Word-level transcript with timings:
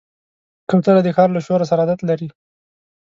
کوتره 0.69 1.01
د 1.03 1.07
ښار 1.15 1.29
له 1.33 1.41
شور 1.45 1.61
سره 1.71 1.81
عادت 1.83 1.99
لري. 2.09 2.27